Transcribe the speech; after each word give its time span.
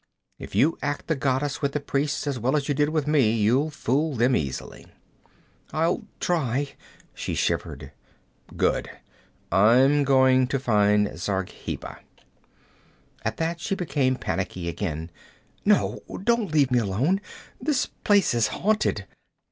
If 0.39 0.55
you 0.55 0.79
act 0.81 1.05
the 1.05 1.15
goddess 1.15 1.61
with 1.61 1.73
the 1.73 1.79
priests 1.79 2.25
as 2.25 2.39
well 2.39 2.55
as 2.55 2.67
you 2.67 2.73
did 2.73 2.89
with 2.89 3.05
me, 3.05 3.33
you'll 3.33 3.69
fool 3.69 4.15
them 4.15 4.35
easily.' 4.35 4.87
'I'll 5.71 6.07
try,' 6.19 6.69
she 7.13 7.35
shivered. 7.35 7.91
'Good; 8.57 8.89
I'm 9.51 10.03
going 10.03 10.47
to 10.47 10.57
find 10.59 11.19
Zargheba.' 11.19 11.99
At 13.23 13.37
that 13.37 13.59
she 13.59 13.75
became 13.75 14.15
panicky 14.15 14.67
again. 14.67 15.11
'No! 15.65 15.99
Don't 16.23 16.51
leave 16.51 16.71
me 16.71 16.79
alone! 16.79 17.21
This 17.61 17.85
place 17.85 18.33
is 18.33 18.47
haunted!' 18.47 19.05